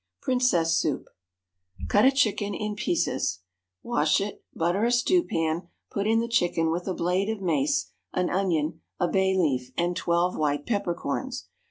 [0.19, 1.07] Princess Soup.
[1.87, 3.41] Cut a chicken in pieces;
[3.83, 8.27] wash it; butter a stewpan, put in the chicken with a blade of mace, an
[8.27, 11.49] onion, a bay leaf, and twelve white peppercorns.